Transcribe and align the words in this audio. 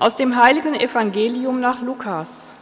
Aus 0.00 0.16
dem 0.16 0.34
heiligen 0.34 0.74
Evangelium 0.74 1.60
nach 1.60 1.82
Lukas. 1.82 2.56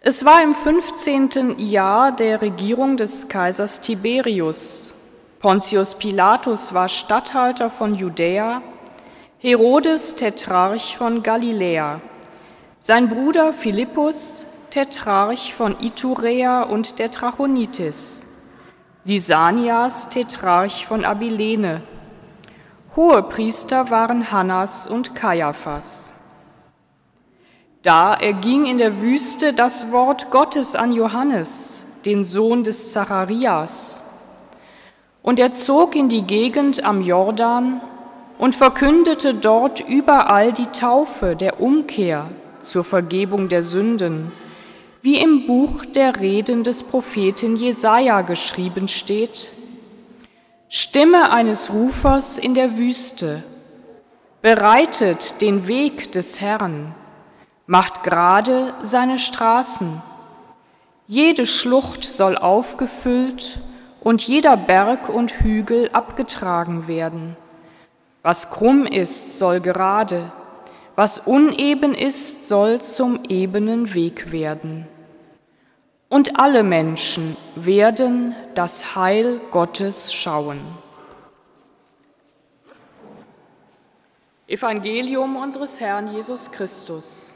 Es 0.00 0.24
war 0.24 0.44
im 0.44 0.54
15. 0.54 1.58
Jahr 1.58 2.12
der 2.12 2.40
Regierung 2.40 2.96
des 2.96 3.28
Kaisers 3.28 3.80
Tiberius. 3.80 4.94
Pontius 5.40 5.96
Pilatus 5.96 6.72
war 6.72 6.88
Statthalter 6.88 7.68
von 7.68 7.96
Judäa, 7.96 8.62
Herodes 9.38 10.14
Tetrarch 10.14 10.96
von 10.96 11.24
Galiläa, 11.24 12.00
sein 12.78 13.08
Bruder 13.08 13.52
Philippus 13.52 14.46
Tetrarch 14.70 15.52
von 15.52 15.74
Iturea 15.80 16.62
und 16.62 17.00
der 17.00 17.10
Trachonitis, 17.10 18.28
Lisanias 19.04 20.10
Tetrarch 20.10 20.86
von 20.86 21.04
Abilene, 21.04 21.82
Hohe 22.96 23.22
Priester 23.22 23.90
waren 23.90 24.32
Hannas 24.32 24.88
und 24.88 25.14
Kaiaphas. 25.14 26.12
Da 27.82 28.14
erging 28.14 28.66
in 28.66 28.78
der 28.78 29.00
Wüste 29.00 29.52
das 29.52 29.92
Wort 29.92 30.32
Gottes 30.32 30.74
an 30.74 30.92
Johannes, 30.92 31.84
den 32.04 32.24
Sohn 32.24 32.64
des 32.64 32.92
Zacharias. 32.92 34.04
Und 35.22 35.38
er 35.38 35.52
zog 35.52 35.94
in 35.94 36.08
die 36.08 36.22
Gegend 36.22 36.82
am 36.82 37.00
Jordan 37.00 37.80
und 38.38 38.56
verkündete 38.56 39.34
dort 39.34 39.80
überall 39.88 40.52
die 40.52 40.66
Taufe 40.66 41.36
der 41.36 41.60
Umkehr 41.60 42.28
zur 42.60 42.82
Vergebung 42.82 43.48
der 43.48 43.62
Sünden, 43.62 44.32
wie 45.00 45.18
im 45.18 45.46
Buch 45.46 45.84
der 45.84 46.18
Reden 46.18 46.64
des 46.64 46.82
Propheten 46.82 47.54
Jesaja 47.54 48.22
geschrieben 48.22 48.88
steht. 48.88 49.52
Stimme 50.72 51.32
eines 51.32 51.72
Rufers 51.72 52.38
in 52.38 52.54
der 52.54 52.76
Wüste, 52.78 53.42
bereitet 54.40 55.40
den 55.40 55.66
Weg 55.66 56.12
des 56.12 56.40
Herrn, 56.40 56.94
macht 57.66 58.04
gerade 58.04 58.74
seine 58.80 59.18
Straßen. 59.18 60.00
Jede 61.08 61.44
Schlucht 61.44 62.04
soll 62.04 62.38
aufgefüllt 62.38 63.58
und 64.00 64.28
jeder 64.28 64.56
Berg 64.56 65.08
und 65.08 65.32
Hügel 65.42 65.90
abgetragen 65.92 66.86
werden. 66.86 67.36
Was 68.22 68.52
krumm 68.52 68.86
ist, 68.86 69.40
soll 69.40 69.58
gerade, 69.58 70.30
was 70.94 71.18
uneben 71.18 71.96
ist, 71.96 72.46
soll 72.46 72.80
zum 72.80 73.24
ebenen 73.24 73.92
Weg 73.92 74.30
werden 74.30 74.86
und 76.10 76.38
alle 76.38 76.62
Menschen 76.62 77.36
werden 77.54 78.34
das 78.54 78.94
Heil 78.94 79.40
Gottes 79.50 80.12
schauen. 80.12 80.60
Evangelium 84.46 85.36
unseres 85.36 85.80
Herrn 85.80 86.12
Jesus 86.12 86.50
Christus. 86.50 87.32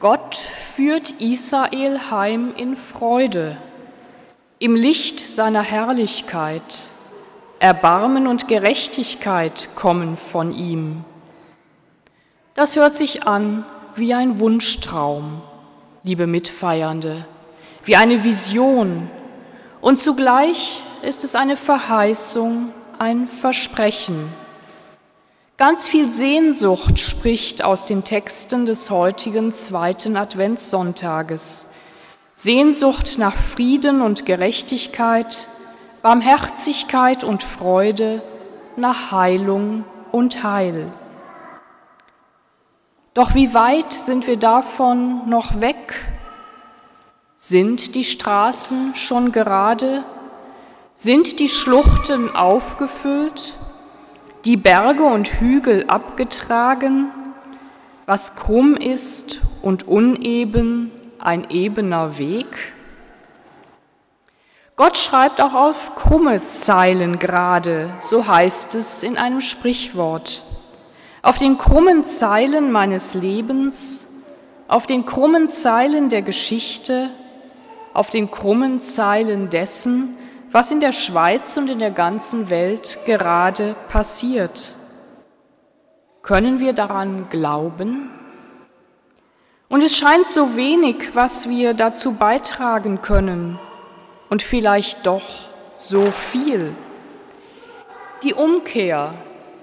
Gott 0.00 0.34
führt 0.34 1.10
Israel 1.20 2.10
heim 2.10 2.54
in 2.56 2.74
Freude, 2.74 3.58
im 4.58 4.74
Licht 4.74 5.20
seiner 5.20 5.60
Herrlichkeit. 5.60 6.88
Erbarmen 7.58 8.26
und 8.26 8.48
Gerechtigkeit 8.48 9.68
kommen 9.76 10.16
von 10.16 10.52
ihm. 10.52 11.04
Das 12.54 12.76
hört 12.76 12.94
sich 12.94 13.26
an 13.26 13.66
wie 13.94 14.14
ein 14.14 14.38
Wunschtraum, 14.38 15.42
liebe 16.02 16.26
Mitfeiernde, 16.26 17.26
wie 17.84 17.96
eine 17.96 18.24
Vision. 18.24 19.10
Und 19.82 19.98
zugleich 19.98 20.82
ist 21.02 21.24
es 21.24 21.34
eine 21.34 21.58
Verheißung, 21.58 22.72
ein 22.98 23.26
Versprechen. 23.26 24.32
Ganz 25.60 25.90
viel 25.90 26.10
Sehnsucht 26.10 26.98
spricht 26.98 27.62
aus 27.62 27.84
den 27.84 28.02
Texten 28.02 28.64
des 28.64 28.88
heutigen 28.88 29.52
zweiten 29.52 30.16
Adventssonntages. 30.16 31.74
Sehnsucht 32.32 33.18
nach 33.18 33.36
Frieden 33.36 34.00
und 34.00 34.24
Gerechtigkeit, 34.24 35.48
Barmherzigkeit 36.00 37.24
und 37.24 37.42
Freude, 37.42 38.22
nach 38.76 39.12
Heilung 39.12 39.84
und 40.12 40.42
Heil. 40.44 40.90
Doch 43.12 43.34
wie 43.34 43.52
weit 43.52 43.92
sind 43.92 44.26
wir 44.26 44.38
davon 44.38 45.28
noch 45.28 45.60
weg? 45.60 46.06
Sind 47.36 47.94
die 47.94 48.04
Straßen 48.04 48.94
schon 48.96 49.30
gerade? 49.30 50.04
Sind 50.94 51.38
die 51.38 51.50
Schluchten 51.50 52.34
aufgefüllt? 52.34 53.58
Die 54.44 54.56
Berge 54.56 55.04
und 55.04 55.28
Hügel 55.28 55.86
abgetragen, 55.86 57.10
was 58.06 58.36
krumm 58.36 58.76
ist 58.76 59.40
und 59.62 59.86
uneben, 59.86 60.90
ein 61.18 61.50
ebener 61.50 62.18
Weg. 62.18 62.72
Gott 64.76 64.96
schreibt 64.96 65.42
auch 65.42 65.52
auf 65.52 65.94
krumme 65.94 66.46
Zeilen 66.48 67.18
gerade, 67.18 67.90
so 68.00 68.26
heißt 68.26 68.74
es 68.74 69.02
in 69.02 69.18
einem 69.18 69.42
Sprichwort. 69.42 70.42
Auf 71.22 71.36
den 71.36 71.58
krummen 71.58 72.02
Zeilen 72.04 72.72
meines 72.72 73.12
Lebens, 73.12 74.06
auf 74.68 74.86
den 74.86 75.04
krummen 75.04 75.50
Zeilen 75.50 76.08
der 76.08 76.22
Geschichte, 76.22 77.10
auf 77.92 78.08
den 78.08 78.30
krummen 78.30 78.80
Zeilen 78.80 79.50
dessen, 79.50 80.16
was 80.52 80.70
in 80.72 80.80
der 80.80 80.92
Schweiz 80.92 81.56
und 81.56 81.68
in 81.68 81.78
der 81.78 81.90
ganzen 81.90 82.50
Welt 82.50 82.98
gerade 83.06 83.76
passiert. 83.88 84.74
Können 86.22 86.60
wir 86.60 86.72
daran 86.72 87.28
glauben? 87.30 88.10
Und 89.68 89.84
es 89.84 89.96
scheint 89.96 90.26
so 90.26 90.56
wenig, 90.56 91.14
was 91.14 91.48
wir 91.48 91.74
dazu 91.74 92.14
beitragen 92.14 93.00
können 93.00 93.58
und 94.28 94.42
vielleicht 94.42 95.06
doch 95.06 95.22
so 95.76 96.10
viel. 96.10 96.74
Die 98.24 98.34
Umkehr, 98.34 99.14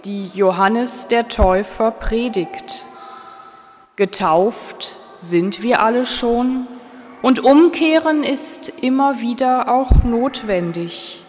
die 0.06 0.28
Johannes 0.34 1.08
der 1.08 1.28
Täufer 1.28 1.92
predigt. 1.92 2.86
Getauft 3.98 4.96
sind 5.18 5.62
wir 5.62 5.82
alle 5.82 6.06
schon, 6.06 6.68
und 7.22 7.44
Umkehren 7.44 8.24
ist 8.24 8.84
immer 8.84 9.22
wieder 9.22 9.70
auch 9.70 10.04
notwendig. 10.04 11.22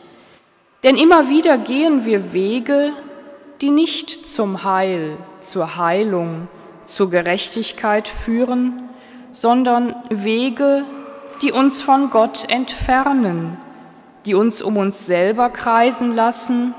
Denn 0.84 0.97
immer 0.97 1.28
wieder 1.28 1.59
gehen 1.59 2.04
wir 2.04 2.32
Wege, 2.32 2.93
die 3.60 3.71
nicht 3.71 4.26
zum 4.26 4.65
Heil, 4.65 5.16
zur 5.41 5.76
Heilung, 5.76 6.49
zur 6.84 7.10
Gerechtigkeit 7.10 8.06
führen, 8.06 8.88
sondern 9.32 9.97
Wege, 10.10 10.84
die 11.43 11.53
uns 11.53 11.81
von 11.82 12.10
Gott 12.10 12.44
entfernen, 12.49 13.56
die 14.26 14.34
uns 14.34 14.62
um 14.62 14.76
uns 14.76 15.06
selber 15.06 15.50
kreisen 15.50 16.15
lassen, 16.15 16.75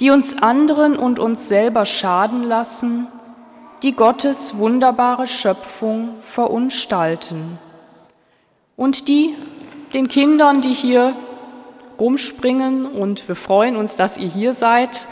die 0.00 0.10
uns 0.10 0.42
anderen 0.42 0.96
und 0.96 1.18
uns 1.18 1.48
selber 1.48 1.86
schaden 1.86 2.42
lassen, 2.42 3.06
die 3.82 3.94
Gottes 3.94 4.58
wunderbare 4.58 5.26
Schöpfung 5.26 6.16
verunstalten 6.20 7.58
und 8.80 9.08
die 9.08 9.34
den 9.92 10.08
Kindern, 10.08 10.62
die 10.62 10.72
hier 10.72 11.14
rumspringen 11.98 12.86
und 12.86 13.28
wir 13.28 13.36
freuen 13.36 13.76
uns, 13.76 13.94
dass 13.94 14.16
ihr 14.16 14.28
hier 14.28 14.54
seid, 14.54 15.06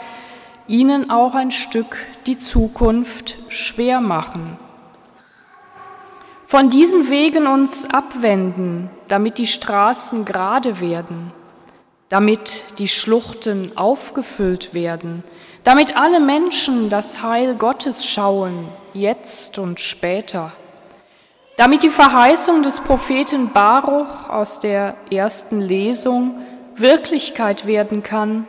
ihnen 0.65 1.11
auch 1.11 1.35
ein 1.35 1.51
Stück 1.51 1.97
die 2.25 2.35
Zukunft 2.35 3.37
schwer 3.47 4.01
machen. 4.01 4.57
Von 6.45 6.71
diesen 6.71 7.11
Wegen 7.11 7.45
uns 7.45 7.87
abwenden, 7.87 8.89
damit 9.07 9.37
die 9.37 9.45
Straßen 9.45 10.25
gerade 10.25 10.79
werden, 10.79 11.31
damit 12.07 12.79
die 12.79 12.87
Schluchten 12.87 13.77
aufgefüllt 13.77 14.73
werden, 14.73 15.23
damit 15.63 15.95
alle 15.95 16.19
Menschen 16.19 16.89
das 16.89 17.21
Heil 17.21 17.53
Gottes 17.53 18.03
schauen, 18.07 18.67
jetzt 18.95 19.59
und 19.59 19.79
später 19.79 20.53
damit 21.59 21.83
die 21.83 21.89
Verheißung 21.89 22.63
des 22.63 22.79
Propheten 22.79 23.51
Baruch 23.51 24.29
aus 24.29 24.61
der 24.61 24.95
ersten 25.11 25.59
Lesung 25.59 26.41
Wirklichkeit 26.77 27.67
werden 27.67 28.01
kann 28.01 28.47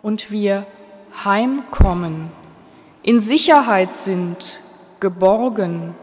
und 0.00 0.30
wir 0.30 0.66
heimkommen, 1.26 2.30
in 3.02 3.20
Sicherheit 3.20 3.98
sind, 3.98 4.60
geborgen, 4.98 5.94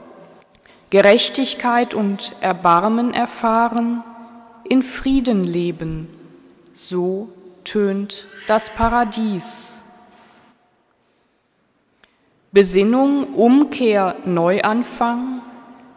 Gerechtigkeit 0.91 1.95
und 1.95 2.33
Erbarmen 2.41 3.11
erfahren, 3.15 4.03
in 4.63 4.83
Frieden 4.83 5.45
leben. 5.45 6.07
So 6.73 7.29
tönt 7.63 8.27
das 8.47 8.69
Paradies. 8.69 9.97
Besinnung, 12.51 13.33
Umkehr, 13.33 14.17
Neuanfang, 14.25 15.41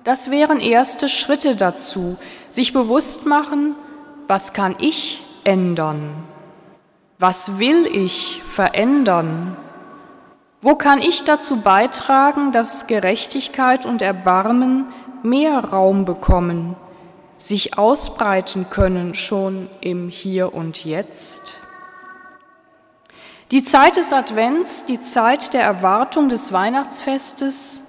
das 0.04 0.30
wären 0.30 0.60
erste 0.60 1.08
Schritte 1.08 1.56
dazu, 1.56 2.16
sich 2.50 2.72
bewusst 2.72 3.26
machen, 3.26 3.74
was 4.26 4.52
kann 4.52 4.74
ich 4.78 5.22
ändern? 5.44 6.10
Was 7.18 7.58
will 7.58 7.86
ich 7.86 8.42
verändern? 8.44 9.56
Wo 10.60 10.74
kann 10.74 11.00
ich 11.00 11.24
dazu 11.24 11.60
beitragen, 11.60 12.52
dass 12.52 12.86
Gerechtigkeit 12.86 13.86
und 13.86 14.02
Erbarmen 14.02 14.86
mehr 15.22 15.58
Raum 15.64 16.04
bekommen, 16.04 16.76
sich 17.36 17.78
ausbreiten 17.78 18.66
können 18.70 19.14
schon 19.14 19.68
im 19.80 20.08
Hier 20.08 20.54
und 20.54 20.84
Jetzt? 20.84 21.54
Die 23.50 23.62
Zeit 23.62 23.96
des 23.96 24.12
Advents, 24.12 24.84
die 24.84 25.00
Zeit 25.00 25.54
der 25.54 25.62
Erwartung 25.62 26.28
des 26.28 26.52
Weihnachtsfestes, 26.52 27.87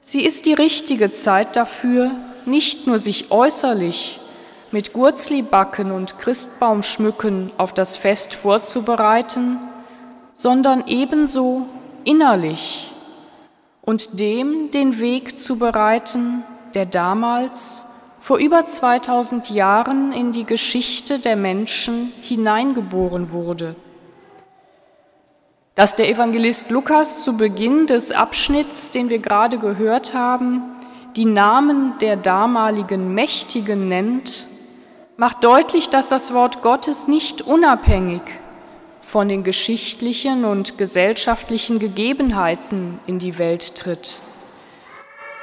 sie 0.00 0.22
ist 0.24 0.46
die 0.46 0.54
richtige 0.54 1.10
Zeit 1.12 1.56
dafür, 1.56 2.10
nicht 2.46 2.86
nur 2.86 2.98
sich 2.98 3.30
äußerlich 3.30 4.18
mit 4.72 4.92
Gurzlibacken 4.92 5.90
und 5.90 6.18
Christbaumschmücken 6.18 7.52
auf 7.56 7.72
das 7.72 7.96
Fest 7.96 8.34
vorzubereiten, 8.34 9.58
sondern 10.32 10.84
ebenso 10.86 11.66
innerlich 12.04 12.90
und 13.82 14.20
dem 14.20 14.70
den 14.70 14.98
Weg 15.00 15.36
zu 15.36 15.58
bereiten, 15.58 16.44
der 16.74 16.86
damals 16.86 17.86
vor 18.20 18.38
über 18.38 18.66
2000 18.66 19.50
Jahren 19.50 20.12
in 20.12 20.32
die 20.32 20.44
Geschichte 20.44 21.18
der 21.18 21.36
Menschen 21.36 22.12
hineingeboren 22.22 23.32
wurde 23.32 23.74
dass 25.80 25.96
der 25.96 26.10
Evangelist 26.10 26.70
Lukas 26.70 27.22
zu 27.22 27.38
Beginn 27.38 27.86
des 27.86 28.12
Abschnitts, 28.12 28.90
den 28.90 29.08
wir 29.08 29.18
gerade 29.18 29.56
gehört 29.56 30.12
haben, 30.12 30.60
die 31.16 31.24
Namen 31.24 31.94
der 32.02 32.18
damaligen 32.18 33.14
Mächtigen 33.14 33.88
nennt, 33.88 34.46
macht 35.16 35.42
deutlich, 35.42 35.88
dass 35.88 36.10
das 36.10 36.34
Wort 36.34 36.60
Gottes 36.60 37.08
nicht 37.08 37.40
unabhängig 37.40 38.20
von 39.00 39.30
den 39.30 39.42
geschichtlichen 39.42 40.44
und 40.44 40.76
gesellschaftlichen 40.76 41.78
Gegebenheiten 41.78 43.00
in 43.06 43.18
die 43.18 43.38
Welt 43.38 43.74
tritt. 43.74 44.20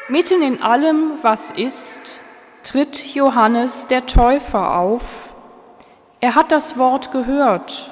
Mitten 0.08 0.44
in 0.44 0.62
allem, 0.62 1.14
was 1.24 1.50
ist, 1.50 2.20
tritt 2.62 3.16
Johannes 3.16 3.88
der 3.88 4.06
Täufer 4.06 4.78
auf. 4.78 5.34
Er 6.20 6.36
hat 6.36 6.52
das 6.52 6.78
Wort 6.78 7.12
gehört 7.12 7.90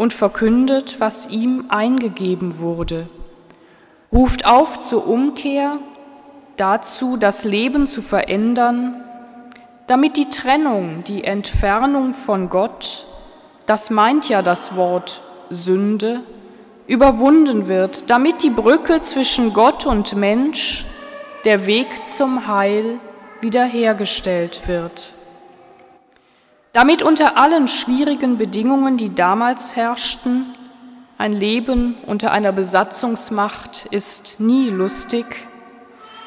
und 0.00 0.14
verkündet, 0.14 0.96
was 0.98 1.28
ihm 1.28 1.66
eingegeben 1.68 2.58
wurde, 2.58 3.06
ruft 4.10 4.46
auf 4.46 4.80
zur 4.80 5.06
Umkehr, 5.06 5.76
dazu 6.56 7.18
das 7.18 7.44
Leben 7.44 7.86
zu 7.86 8.00
verändern, 8.00 9.04
damit 9.88 10.16
die 10.16 10.30
Trennung, 10.30 11.04
die 11.04 11.24
Entfernung 11.24 12.14
von 12.14 12.48
Gott, 12.48 13.04
das 13.66 13.90
meint 13.90 14.26
ja 14.30 14.40
das 14.40 14.74
Wort 14.74 15.20
Sünde, 15.50 16.20
überwunden 16.86 17.68
wird, 17.68 18.08
damit 18.08 18.42
die 18.42 18.48
Brücke 18.48 19.02
zwischen 19.02 19.52
Gott 19.52 19.84
und 19.84 20.16
Mensch, 20.16 20.86
der 21.44 21.66
Weg 21.66 22.06
zum 22.06 22.46
Heil, 22.46 23.00
wiederhergestellt 23.42 24.62
wird. 24.66 25.12
Damit 26.72 27.02
unter 27.02 27.36
allen 27.36 27.66
schwierigen 27.66 28.38
Bedingungen, 28.38 28.96
die 28.96 29.12
damals 29.12 29.74
herrschten, 29.74 30.54
ein 31.18 31.32
Leben 31.32 31.96
unter 32.06 32.30
einer 32.30 32.52
Besatzungsmacht 32.52 33.86
ist 33.90 34.38
nie 34.38 34.70
lustig, 34.70 35.26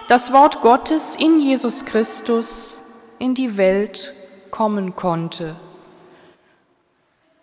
das 0.10 0.34
Wort 0.34 0.62
Gottes 0.62 1.16
in 1.16 1.40
Jesus 1.40 1.86
Christus 1.86 2.82
in 3.20 3.36
die 3.36 3.56
Welt 3.56 4.14
kommen 4.52 4.96
konnte. 4.96 5.56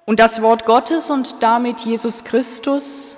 Und 0.05 0.21
das 0.21 0.43
Wort 0.43 0.67
Gottes 0.67 1.11
und 1.11 1.43
damit 1.43 1.81
Jesus 1.81 2.25
Christus 2.25 3.17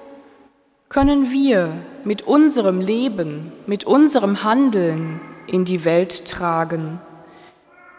können 0.88 1.32
wir 1.32 1.72
mit 2.04 2.22
unserem 2.22 2.80
Leben, 2.80 3.52
mit 3.66 3.84
unserem 3.84 4.44
Handeln 4.44 5.20
in 5.46 5.64
die 5.64 5.84
Welt 5.84 6.26
tragen. 6.28 7.00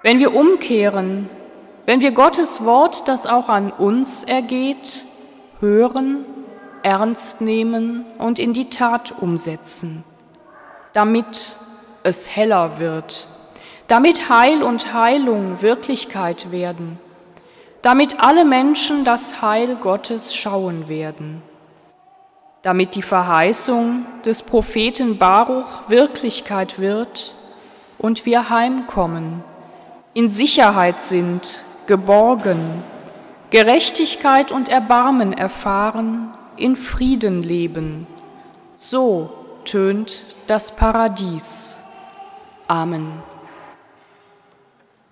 Wenn 0.02 0.20
wir 0.20 0.34
umkehren 0.34 1.30
wenn 1.86 2.02
wir 2.02 2.12
Gottes 2.12 2.64
Wort, 2.64 3.08
das 3.08 3.28
auch 3.28 3.50
an 3.50 3.72
uns 3.72 4.24
ergeht, 4.24 5.04
hören, 5.60 6.26
ernst 6.82 7.42
nehmen 7.42 8.06
und 8.18 8.40
in 8.40 8.54
die 8.54 8.70
Tat 8.70 9.14
umsetzen, 9.22 10.04
damit 10.94 11.56
es 12.04 12.36
heller 12.36 12.80
wird, 12.80 13.28
damit 13.88 14.30
Heil 14.30 14.64
und 14.64 14.94
Heilung 14.94 15.62
Wirklichkeit 15.62 16.52
werden, 16.52 17.00
damit 17.82 18.22
alle 18.22 18.46
Menschen 18.46 19.04
das 19.04 19.42
Heil 19.42 19.76
Gottes 19.76 20.34
schauen 20.34 20.88
werden, 20.88 21.42
damit 22.62 22.96
die 22.96 23.02
Verheißung 23.02 24.06
des 24.26 24.42
Propheten 24.42 25.18
Baruch 25.18 25.90
Wirklichkeit 25.90 26.80
wird 26.80 27.34
und 27.98 28.26
wir 28.26 28.50
heimkommen, 28.50 29.44
in 30.14 30.30
Sicherheit 30.30 31.02
sind, 31.02 31.63
geborgen, 31.88 32.84
Gerechtigkeit 33.50 34.52
und 34.52 34.70
Erbarmen 34.70 35.34
erfahren, 35.34 36.34
in 36.58 36.76
Frieden 36.76 37.44
leben. 37.44 38.08
So 38.76 39.32
tönt 39.66 40.24
das 40.48 40.76
Paradies. 40.76 41.84
Amen. 42.68 43.33